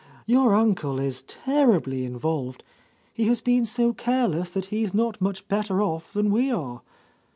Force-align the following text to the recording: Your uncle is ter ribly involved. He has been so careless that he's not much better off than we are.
Your 0.25 0.55
uncle 0.55 0.99
is 0.99 1.21
ter 1.21 1.67
ribly 1.67 2.05
involved. 2.05 2.63
He 3.13 3.25
has 3.27 3.39
been 3.39 3.67
so 3.67 3.93
careless 3.93 4.49
that 4.55 4.65
he's 4.73 4.95
not 4.95 5.21
much 5.21 5.47
better 5.47 5.79
off 5.79 6.11
than 6.11 6.31
we 6.31 6.49
are. 6.51 6.81